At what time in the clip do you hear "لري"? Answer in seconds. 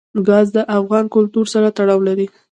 2.07-2.27